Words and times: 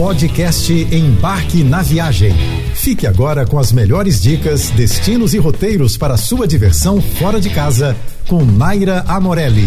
Podcast 0.00 0.72
Embarque 0.72 1.62
na 1.62 1.82
Viagem. 1.82 2.32
Fique 2.74 3.06
agora 3.06 3.46
com 3.46 3.58
as 3.58 3.70
melhores 3.70 4.18
dicas, 4.22 4.70
destinos 4.70 5.34
e 5.34 5.38
roteiros 5.38 5.98
para 5.98 6.16
sua 6.16 6.48
diversão 6.48 7.02
fora 7.02 7.38
de 7.38 7.50
casa 7.50 7.94
com 8.26 8.42
Naira 8.42 9.04
Amorelli. 9.06 9.66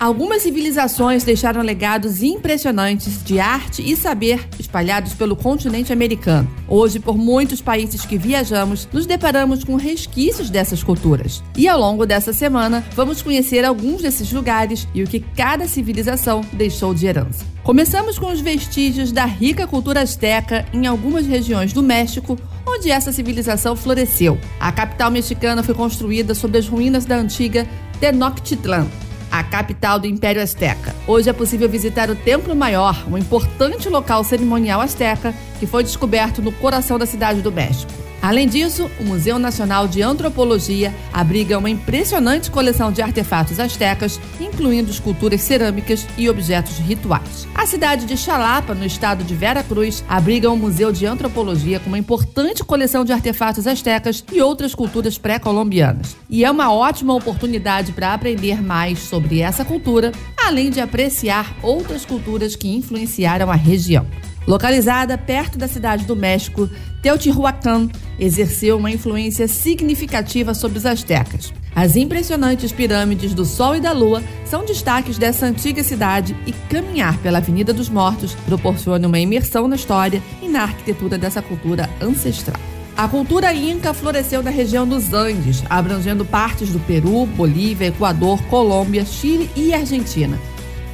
Algumas 0.00 0.40
civilizações 0.40 1.24
deixaram 1.24 1.60
legados 1.60 2.22
impressionantes 2.22 3.22
de 3.22 3.38
arte 3.38 3.82
e 3.82 3.94
saber 3.94 4.48
espalhados 4.74 5.14
pelo 5.14 5.36
continente 5.36 5.92
americano. 5.92 6.50
Hoje, 6.66 6.98
por 6.98 7.16
muitos 7.16 7.62
países 7.62 8.04
que 8.04 8.18
viajamos, 8.18 8.88
nos 8.92 9.06
deparamos 9.06 9.62
com 9.62 9.76
resquícios 9.76 10.50
dessas 10.50 10.82
culturas. 10.82 11.44
E 11.56 11.68
ao 11.68 11.78
longo 11.78 12.04
dessa 12.04 12.32
semana, 12.32 12.84
vamos 12.96 13.22
conhecer 13.22 13.64
alguns 13.64 14.02
desses 14.02 14.32
lugares 14.32 14.88
e 14.92 15.04
o 15.04 15.06
que 15.06 15.20
cada 15.20 15.68
civilização 15.68 16.40
deixou 16.52 16.92
de 16.92 17.06
herança. 17.06 17.44
Começamos 17.62 18.18
com 18.18 18.32
os 18.32 18.40
vestígios 18.40 19.12
da 19.12 19.24
rica 19.24 19.64
cultura 19.64 20.00
asteca 20.00 20.66
em 20.72 20.86
algumas 20.88 21.24
regiões 21.24 21.72
do 21.72 21.82
México, 21.82 22.36
onde 22.66 22.90
essa 22.90 23.12
civilização 23.12 23.76
floresceu. 23.76 24.38
A 24.58 24.72
capital 24.72 25.08
mexicana 25.08 25.62
foi 25.62 25.74
construída 25.74 26.34
sobre 26.34 26.58
as 26.58 26.66
ruínas 26.66 27.04
da 27.04 27.16
antiga 27.16 27.64
Tenochtitlan, 28.00 28.88
a 29.34 29.42
capital 29.42 29.98
do 29.98 30.06
Império 30.06 30.40
Azteca. 30.40 30.94
Hoje 31.08 31.28
é 31.28 31.32
possível 31.32 31.68
visitar 31.68 32.08
o 32.08 32.14
Templo 32.14 32.54
Maior, 32.54 33.04
um 33.10 33.18
importante 33.18 33.88
local 33.88 34.22
cerimonial 34.22 34.80
azteca 34.80 35.34
que 35.58 35.66
foi 35.66 35.82
descoberto 35.82 36.40
no 36.40 36.52
coração 36.52 37.00
da 37.00 37.04
cidade 37.04 37.42
do 37.42 37.50
México. 37.50 38.03
Além 38.24 38.48
disso, 38.48 38.90
o 38.98 39.04
Museu 39.04 39.38
Nacional 39.38 39.86
de 39.86 40.00
Antropologia 40.00 40.94
abriga 41.12 41.58
uma 41.58 41.68
impressionante 41.68 42.50
coleção 42.50 42.90
de 42.90 43.02
artefatos 43.02 43.60
astecas, 43.60 44.18
incluindo 44.40 44.90
esculturas 44.90 45.42
cerâmicas 45.42 46.06
e 46.16 46.26
objetos 46.30 46.78
rituais. 46.78 47.46
A 47.54 47.66
cidade 47.66 48.06
de 48.06 48.16
Xalapa, 48.16 48.72
no 48.72 48.86
estado 48.86 49.22
de 49.24 49.34
Vera 49.34 49.62
Cruz, 49.62 50.02
abriga 50.08 50.50
um 50.50 50.56
museu 50.56 50.90
de 50.90 51.04
antropologia 51.04 51.78
com 51.78 51.88
uma 51.88 51.98
importante 51.98 52.64
coleção 52.64 53.04
de 53.04 53.12
artefatos 53.12 53.66
astecas 53.66 54.24
e 54.32 54.40
outras 54.40 54.74
culturas 54.74 55.18
pré-colombianas. 55.18 56.16
E 56.30 56.46
é 56.46 56.50
uma 56.50 56.72
ótima 56.72 57.12
oportunidade 57.12 57.92
para 57.92 58.14
aprender 58.14 58.62
mais 58.62 59.00
sobre 59.00 59.40
essa 59.40 59.66
cultura, 59.66 60.12
além 60.42 60.70
de 60.70 60.80
apreciar 60.80 61.54
outras 61.62 62.06
culturas 62.06 62.56
que 62.56 62.74
influenciaram 62.74 63.50
a 63.50 63.54
região. 63.54 64.06
Localizada 64.46 65.16
perto 65.16 65.56
da 65.56 65.66
cidade 65.66 66.04
do 66.04 66.14
México, 66.14 66.68
Teotihuacan 67.00 67.88
exerceu 68.18 68.76
uma 68.76 68.90
influência 68.90 69.48
significativa 69.48 70.52
sobre 70.52 70.78
os 70.78 70.84
astecas. 70.84 71.52
As 71.74 71.96
impressionantes 71.96 72.70
pirâmides 72.70 73.34
do 73.34 73.44
Sol 73.44 73.74
e 73.74 73.80
da 73.80 73.92
Lua 73.92 74.22
são 74.44 74.64
destaques 74.64 75.18
dessa 75.18 75.46
antiga 75.46 75.82
cidade 75.82 76.36
e 76.46 76.52
caminhar 76.52 77.18
pela 77.18 77.38
Avenida 77.38 77.72
dos 77.72 77.88
Mortos 77.88 78.34
proporciona 78.46 79.08
uma 79.08 79.18
imersão 79.18 79.66
na 79.66 79.76
história 79.76 80.22
e 80.40 80.48
na 80.48 80.62
arquitetura 80.62 81.18
dessa 81.18 81.42
cultura 81.42 81.90
ancestral. 82.00 82.60
A 82.96 83.08
cultura 83.08 83.52
inca 83.52 83.92
floresceu 83.92 84.40
na 84.40 84.50
região 84.50 84.86
dos 84.86 85.12
Andes, 85.12 85.64
abrangendo 85.68 86.24
partes 86.24 86.70
do 86.70 86.78
Peru, 86.78 87.26
Bolívia, 87.26 87.88
Equador, 87.88 88.40
Colômbia, 88.44 89.04
Chile 89.04 89.50
e 89.56 89.74
Argentina. 89.74 90.38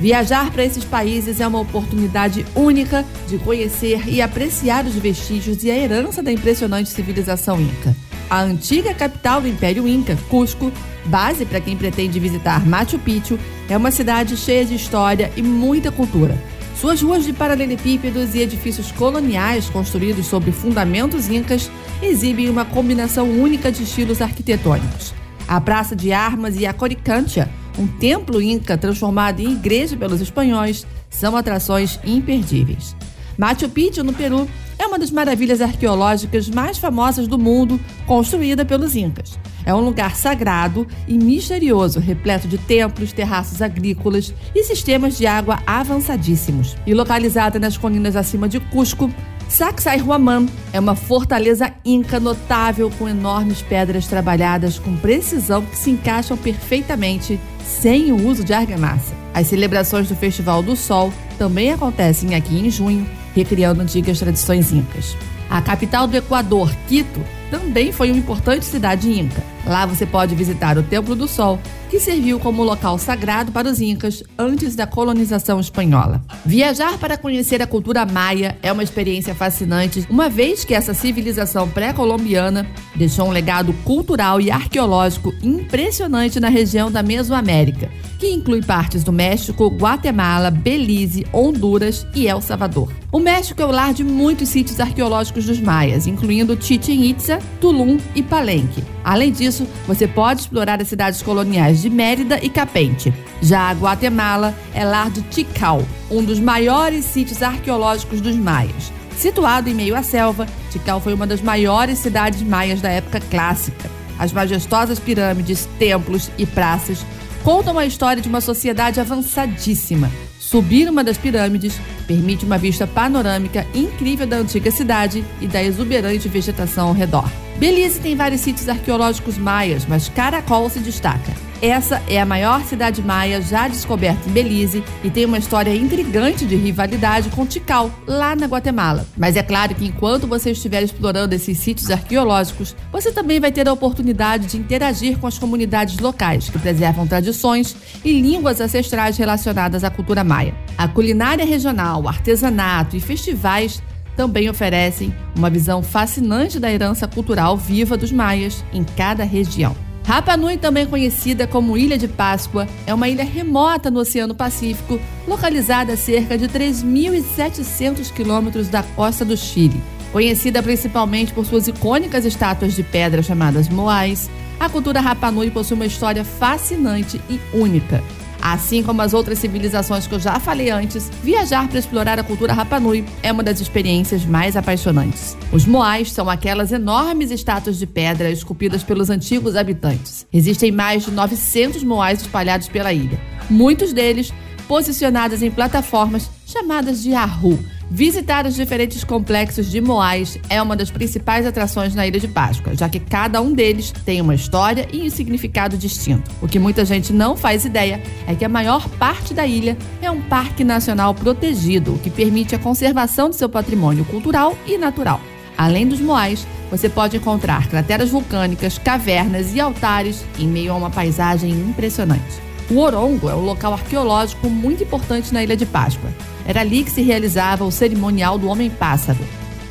Viajar 0.00 0.50
para 0.50 0.64
esses 0.64 0.82
países 0.82 1.40
é 1.40 1.46
uma 1.46 1.60
oportunidade 1.60 2.46
única 2.56 3.04
de 3.28 3.36
conhecer 3.36 4.08
e 4.08 4.22
apreciar 4.22 4.86
os 4.86 4.94
vestígios 4.94 5.62
e 5.62 5.70
a 5.70 5.76
herança 5.76 6.22
da 6.22 6.32
impressionante 6.32 6.88
civilização 6.88 7.60
inca. 7.60 7.94
A 8.30 8.40
antiga 8.40 8.94
capital 8.94 9.42
do 9.42 9.48
Império 9.48 9.86
Inca, 9.86 10.16
Cusco, 10.30 10.72
base 11.04 11.44
para 11.44 11.60
quem 11.60 11.76
pretende 11.76 12.18
visitar 12.18 12.64
Machu 12.64 12.98
Picchu, 12.98 13.38
é 13.68 13.76
uma 13.76 13.90
cidade 13.90 14.38
cheia 14.38 14.64
de 14.64 14.74
história 14.74 15.30
e 15.36 15.42
muita 15.42 15.92
cultura. 15.92 16.34
Suas 16.80 17.02
ruas 17.02 17.26
de 17.26 17.34
paralelepípedos 17.34 18.34
e 18.34 18.38
edifícios 18.38 18.90
coloniais 18.90 19.68
construídos 19.68 20.26
sobre 20.26 20.50
fundamentos 20.50 21.28
incas 21.28 21.70
exibem 22.00 22.48
uma 22.48 22.64
combinação 22.64 23.28
única 23.28 23.70
de 23.70 23.82
estilos 23.82 24.22
arquitetônicos. 24.22 25.12
A 25.46 25.60
Praça 25.60 25.94
de 25.94 26.10
Armas 26.10 26.58
e 26.58 26.64
a 26.64 26.72
Coricantia 26.72 27.50
um 27.80 27.86
templo 27.86 28.42
inca 28.42 28.76
transformado 28.76 29.40
em 29.40 29.52
igreja 29.52 29.96
pelos 29.96 30.20
espanhóis, 30.20 30.86
são 31.08 31.34
atrações 31.34 31.98
imperdíveis. 32.04 32.94
Machu 33.38 33.70
Picchu, 33.70 34.04
no 34.04 34.12
Peru, 34.12 34.46
é 34.78 34.86
uma 34.86 34.98
das 34.98 35.10
maravilhas 35.10 35.62
arqueológicas 35.62 36.48
mais 36.50 36.76
famosas 36.76 37.26
do 37.26 37.38
mundo, 37.38 37.80
construída 38.06 38.66
pelos 38.66 38.94
incas. 38.94 39.38
É 39.64 39.74
um 39.74 39.80
lugar 39.80 40.14
sagrado 40.14 40.86
e 41.08 41.14
misterioso, 41.14 42.00
repleto 42.00 42.46
de 42.46 42.58
templos, 42.58 43.12
terraços 43.12 43.62
agrícolas 43.62 44.34
e 44.54 44.62
sistemas 44.64 45.16
de 45.16 45.26
água 45.26 45.58
avançadíssimos. 45.66 46.76
E 46.86 46.92
localizada 46.92 47.58
nas 47.58 47.78
colinas 47.78 48.16
acima 48.16 48.48
de 48.48 48.60
Cusco, 48.60 49.10
Sacsayhuaman 49.50 50.46
é 50.72 50.78
uma 50.78 50.94
fortaleza 50.94 51.72
inca 51.84 52.20
notável 52.20 52.88
com 52.96 53.08
enormes 53.08 53.60
pedras 53.60 54.06
trabalhadas 54.06 54.78
com 54.78 54.96
precisão 54.96 55.62
que 55.66 55.76
se 55.76 55.90
encaixam 55.90 56.36
perfeitamente 56.36 57.38
sem 57.64 58.12
o 58.12 58.28
uso 58.28 58.44
de 58.44 58.52
argamassa. 58.54 59.12
As 59.34 59.48
celebrações 59.48 60.08
do 60.08 60.14
Festival 60.14 60.62
do 60.62 60.76
Sol 60.76 61.12
também 61.36 61.72
acontecem 61.72 62.36
aqui 62.36 62.60
em 62.60 62.70
junho, 62.70 63.04
recriando 63.34 63.82
antigas 63.82 64.20
tradições 64.20 64.72
incas. 64.72 65.16
A 65.50 65.60
capital 65.60 66.06
do 66.06 66.16
Equador, 66.16 66.72
Quito, 66.86 67.20
também 67.50 67.90
foi 67.90 68.12
uma 68.12 68.20
importante 68.20 68.64
cidade 68.64 69.10
inca. 69.10 69.42
Lá 69.70 69.86
você 69.86 70.04
pode 70.04 70.34
visitar 70.34 70.76
o 70.76 70.82
Templo 70.82 71.14
do 71.14 71.28
Sol, 71.28 71.56
que 71.88 72.00
serviu 72.00 72.40
como 72.40 72.64
local 72.64 72.98
sagrado 72.98 73.52
para 73.52 73.70
os 73.70 73.80
incas 73.80 74.20
antes 74.36 74.74
da 74.74 74.84
colonização 74.84 75.60
espanhola. 75.60 76.20
Viajar 76.44 76.98
para 76.98 77.16
conhecer 77.16 77.62
a 77.62 77.68
cultura 77.68 78.04
maia 78.04 78.58
é 78.64 78.72
uma 78.72 78.82
experiência 78.82 79.32
fascinante, 79.32 80.04
uma 80.10 80.28
vez 80.28 80.64
que 80.64 80.74
essa 80.74 80.92
civilização 80.92 81.68
pré-colombiana 81.68 82.66
deixou 82.96 83.28
um 83.28 83.30
legado 83.30 83.72
cultural 83.84 84.40
e 84.40 84.50
arqueológico 84.50 85.32
impressionante 85.40 86.40
na 86.40 86.48
região 86.48 86.90
da 86.90 87.00
Mesoamérica, 87.00 87.88
que 88.20 88.30
inclui 88.30 88.60
partes 88.60 89.02
do 89.02 89.10
México, 89.10 89.68
Guatemala, 89.68 90.50
Belize, 90.50 91.26
Honduras 91.32 92.06
e 92.14 92.28
El 92.28 92.42
Salvador. 92.42 92.92
O 93.10 93.18
México 93.18 93.62
é 93.62 93.64
o 93.64 93.70
lar 93.70 93.94
de 93.94 94.04
muitos 94.04 94.50
sítios 94.50 94.78
arqueológicos 94.78 95.46
dos 95.46 95.58
maias, 95.58 96.06
incluindo 96.06 96.56
Chichen 96.60 97.02
Itza, 97.02 97.38
Tulum 97.62 97.96
e 98.14 98.22
Palenque. 98.22 98.84
Além 99.02 99.32
disso, 99.32 99.66
você 99.86 100.06
pode 100.06 100.42
explorar 100.42 100.82
as 100.82 100.88
cidades 100.88 101.22
coloniais 101.22 101.80
de 101.80 101.88
Mérida 101.88 102.38
e 102.44 102.50
Capente. 102.50 103.12
Já 103.40 103.70
a 103.70 103.72
Guatemala 103.72 104.54
é 104.74 104.84
lar 104.84 105.10
de 105.10 105.22
Tikal, 105.22 105.82
um 106.10 106.22
dos 106.22 106.38
maiores 106.38 107.06
sítios 107.06 107.42
arqueológicos 107.42 108.20
dos 108.20 108.36
maias. 108.36 108.92
Situado 109.16 109.70
em 109.70 109.74
meio 109.74 109.96
à 109.96 110.02
selva, 110.02 110.46
Tikal 110.70 111.00
foi 111.00 111.14
uma 111.14 111.26
das 111.26 111.40
maiores 111.40 111.98
cidades 111.98 112.42
maias 112.42 112.82
da 112.82 112.90
época 112.90 113.18
clássica. 113.18 113.90
As 114.18 114.30
majestosas 114.30 114.98
pirâmides, 114.98 115.66
templos 115.78 116.30
e 116.36 116.44
praças 116.44 117.02
contam 117.42 117.78
a 117.78 117.86
história 117.86 118.22
de 118.22 118.28
uma 118.28 118.40
sociedade 118.40 119.00
avançadíssima. 119.00 120.10
Subir 120.38 120.88
uma 120.88 121.04
das 121.04 121.16
pirâmides 121.16 121.80
permite 122.06 122.44
uma 122.44 122.58
vista 122.58 122.86
panorâmica 122.86 123.66
incrível 123.74 124.26
da 124.26 124.36
antiga 124.36 124.70
cidade 124.70 125.24
e 125.40 125.46
da 125.46 125.62
exuberante 125.62 126.28
vegetação 126.28 126.88
ao 126.88 126.94
redor. 126.94 127.30
Belize 127.60 128.00
tem 128.00 128.16
vários 128.16 128.40
sítios 128.40 128.70
arqueológicos 128.70 129.36
maias, 129.36 129.84
mas 129.84 130.08
Caracol 130.08 130.70
se 130.70 130.78
destaca. 130.78 131.30
Essa 131.60 132.02
é 132.08 132.18
a 132.18 132.24
maior 132.24 132.64
cidade 132.64 133.02
maia 133.02 133.42
já 133.42 133.68
descoberta 133.68 134.26
em 134.26 134.32
Belize 134.32 134.82
e 135.04 135.10
tem 135.10 135.26
uma 135.26 135.36
história 135.36 135.76
intrigante 135.76 136.46
de 136.46 136.56
rivalidade 136.56 137.28
com 137.28 137.44
Tikal, 137.44 137.90
lá 138.06 138.34
na 138.34 138.46
Guatemala. 138.46 139.06
Mas 139.14 139.36
é 139.36 139.42
claro 139.42 139.74
que 139.74 139.84
enquanto 139.84 140.26
você 140.26 140.52
estiver 140.52 140.82
explorando 140.82 141.34
esses 141.34 141.58
sítios 141.58 141.90
arqueológicos, 141.90 142.74
você 142.90 143.12
também 143.12 143.38
vai 143.38 143.52
ter 143.52 143.68
a 143.68 143.74
oportunidade 143.74 144.46
de 144.46 144.56
interagir 144.56 145.18
com 145.18 145.26
as 145.26 145.38
comunidades 145.38 145.98
locais, 145.98 146.48
que 146.48 146.58
preservam 146.58 147.06
tradições 147.06 147.76
e 148.02 148.22
línguas 148.22 148.58
ancestrais 148.58 149.18
relacionadas 149.18 149.84
à 149.84 149.90
cultura 149.90 150.24
maia. 150.24 150.54
A 150.78 150.88
culinária 150.88 151.44
regional, 151.44 152.08
artesanato 152.08 152.96
e 152.96 153.00
festivais 153.00 153.82
também 154.20 154.50
oferecem 154.50 155.14
uma 155.34 155.48
visão 155.48 155.82
fascinante 155.82 156.60
da 156.60 156.70
herança 156.70 157.08
cultural 157.08 157.56
viva 157.56 157.96
dos 157.96 158.12
maias 158.12 158.62
em 158.70 158.84
cada 158.84 159.24
região. 159.24 159.74
Rapa 160.04 160.36
Nui, 160.36 160.58
também 160.58 160.84
conhecida 160.84 161.46
como 161.46 161.74
Ilha 161.74 161.96
de 161.96 162.06
Páscoa, 162.06 162.68
é 162.86 162.92
uma 162.92 163.08
ilha 163.08 163.24
remota 163.24 163.90
no 163.90 164.00
Oceano 164.00 164.34
Pacífico, 164.34 165.00
localizada 165.26 165.94
a 165.94 165.96
cerca 165.96 166.36
de 166.36 166.48
3.700 166.48 168.12
quilômetros 168.12 168.68
da 168.68 168.82
costa 168.82 169.24
do 169.24 169.38
Chile. 169.38 169.80
Conhecida 170.12 170.62
principalmente 170.62 171.32
por 171.32 171.46
suas 171.46 171.66
icônicas 171.66 172.26
estátuas 172.26 172.74
de 172.74 172.82
pedra 172.82 173.22
chamadas 173.22 173.70
moais, 173.70 174.28
a 174.58 174.68
cultura 174.68 175.00
Rapa 175.00 175.30
Nui 175.30 175.50
possui 175.50 175.76
uma 175.76 175.86
história 175.86 176.26
fascinante 176.26 177.18
e 177.30 177.40
única. 177.54 178.04
Assim 178.50 178.82
como 178.82 179.00
as 179.00 179.14
outras 179.14 179.38
civilizações 179.38 180.08
que 180.08 180.14
eu 180.16 180.18
já 180.18 180.40
falei 180.40 180.70
antes, 180.70 181.08
viajar 181.22 181.68
para 181.68 181.78
explorar 181.78 182.18
a 182.18 182.24
cultura 182.24 182.52
Rapa 182.52 182.80
Nui 182.80 183.04
é 183.22 183.30
uma 183.30 183.44
das 183.44 183.60
experiências 183.60 184.24
mais 184.24 184.56
apaixonantes. 184.56 185.36
Os 185.52 185.64
moais 185.64 186.10
são 186.10 186.28
aquelas 186.28 186.72
enormes 186.72 187.30
estátuas 187.30 187.78
de 187.78 187.86
pedra 187.86 188.28
esculpidas 188.28 188.82
pelos 188.82 189.08
antigos 189.08 189.54
habitantes. 189.54 190.26
Existem 190.32 190.72
mais 190.72 191.04
de 191.04 191.12
900 191.12 191.84
moais 191.84 192.22
espalhados 192.22 192.66
pela 192.66 192.92
ilha. 192.92 193.20
Muitos 193.48 193.92
deles 193.92 194.32
posicionados 194.66 195.44
em 195.44 195.50
plataformas 195.50 196.28
chamadas 196.50 197.02
de 197.02 197.14
Ahu. 197.14 197.58
Visitar 197.92 198.46
os 198.46 198.54
diferentes 198.54 199.02
complexos 199.02 199.70
de 199.70 199.80
Moais 199.80 200.38
é 200.48 200.60
uma 200.62 200.76
das 200.76 200.90
principais 200.90 201.44
atrações 201.46 201.94
na 201.94 202.06
Ilha 202.06 202.20
de 202.20 202.28
Páscoa, 202.28 202.74
já 202.76 202.88
que 202.88 203.00
cada 203.00 203.40
um 203.40 203.52
deles 203.52 203.92
tem 204.04 204.20
uma 204.20 204.34
história 204.34 204.86
e 204.92 205.02
um 205.02 205.10
significado 205.10 205.76
distinto. 205.76 206.30
O 206.40 206.46
que 206.46 206.58
muita 206.58 206.84
gente 206.84 207.12
não 207.12 207.36
faz 207.36 207.64
ideia 207.64 208.00
é 208.26 208.34
que 208.34 208.44
a 208.44 208.48
maior 208.48 208.88
parte 208.90 209.34
da 209.34 209.46
ilha 209.46 209.76
é 210.00 210.10
um 210.10 210.20
parque 210.22 210.62
nacional 210.62 211.14
protegido, 211.14 211.94
o 211.94 211.98
que 211.98 212.10
permite 212.10 212.54
a 212.54 212.58
conservação 212.58 213.28
de 213.28 213.36
seu 213.36 213.48
patrimônio 213.48 214.04
cultural 214.04 214.56
e 214.66 214.78
natural. 214.78 215.20
Além 215.58 215.86
dos 215.86 216.00
Moais, 216.00 216.46
você 216.70 216.88
pode 216.88 217.16
encontrar 217.16 217.68
crateras 217.68 218.10
vulcânicas, 218.10 218.78
cavernas 218.78 219.54
e 219.54 219.60
altares 219.60 220.24
em 220.38 220.46
meio 220.46 220.72
a 220.72 220.76
uma 220.76 220.90
paisagem 220.90 221.50
impressionante. 221.50 222.49
O 222.70 222.78
Orongo 222.78 223.28
é 223.28 223.34
um 223.34 223.40
local 223.40 223.72
arqueológico 223.72 224.48
muito 224.48 224.84
importante 224.84 225.34
na 225.34 225.42
Ilha 225.42 225.56
de 225.56 225.66
Páscoa. 225.66 226.08
Era 226.46 226.60
ali 226.60 226.84
que 226.84 226.90
se 226.90 227.02
realizava 227.02 227.64
o 227.64 227.72
cerimonial 227.72 228.38
do 228.38 228.46
Homem-Pássaro. 228.46 229.18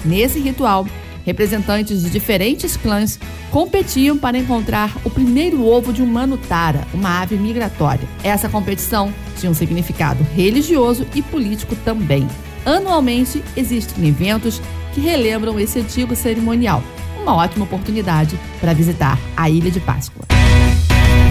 Nesse 0.03 0.37
ritual, 0.37 0.85
representantes 1.25 2.01
de 2.01 2.09
diferentes 2.09 2.75
clãs 2.75 3.17
competiam 3.51 4.17
para 4.17 4.37
encontrar 4.37 4.93
o 5.05 5.09
primeiro 5.09 5.65
ovo 5.65 5.93
de 5.93 6.01
um 6.01 6.05
manutara, 6.05 6.85
uma 6.93 7.21
ave 7.21 7.37
migratória. 7.37 8.07
Essa 8.21 8.49
competição 8.49 9.13
tinha 9.37 9.49
um 9.49 9.55
significado 9.55 10.21
religioso 10.35 11.07
e 11.15 11.21
político 11.21 11.77
também. 11.77 12.27
Anualmente 12.65 13.41
existem 13.55 14.09
eventos 14.09 14.61
que 14.93 14.99
relembram 14.99 15.57
esse 15.57 15.79
antigo 15.79 16.17
cerimonial. 16.17 16.83
Uma 17.21 17.33
ótima 17.35 17.63
oportunidade 17.63 18.37
para 18.59 18.73
visitar 18.73 19.17
a 19.37 19.49
Ilha 19.49 19.71
de 19.71 19.79
Páscoa. 19.79 20.38